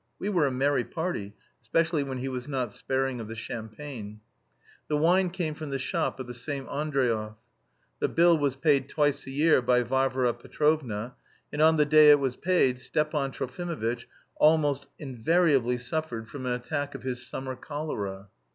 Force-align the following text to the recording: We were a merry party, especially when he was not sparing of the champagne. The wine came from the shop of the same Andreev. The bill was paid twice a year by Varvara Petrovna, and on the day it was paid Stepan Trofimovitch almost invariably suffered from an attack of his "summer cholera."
We 0.17 0.29
were 0.29 0.47
a 0.47 0.51
merry 0.51 0.83
party, 0.83 1.35
especially 1.61 2.01
when 2.01 2.17
he 2.17 2.27
was 2.27 2.47
not 2.47 2.71
sparing 2.71 3.19
of 3.19 3.27
the 3.27 3.35
champagne. 3.35 4.21
The 4.87 4.97
wine 4.97 5.29
came 5.29 5.53
from 5.53 5.69
the 5.69 5.77
shop 5.77 6.19
of 6.19 6.25
the 6.25 6.33
same 6.33 6.65
Andreev. 6.65 7.35
The 7.99 8.09
bill 8.09 8.35
was 8.35 8.55
paid 8.55 8.89
twice 8.89 9.27
a 9.27 9.29
year 9.29 9.61
by 9.61 9.83
Varvara 9.83 10.33
Petrovna, 10.33 11.13
and 11.53 11.61
on 11.61 11.77
the 11.77 11.85
day 11.85 12.09
it 12.09 12.19
was 12.19 12.35
paid 12.35 12.79
Stepan 12.79 13.29
Trofimovitch 13.31 14.05
almost 14.37 14.87
invariably 14.97 15.77
suffered 15.77 16.27
from 16.29 16.47
an 16.47 16.53
attack 16.53 16.95
of 16.95 17.03
his 17.03 17.23
"summer 17.27 17.55
cholera." 17.55 18.29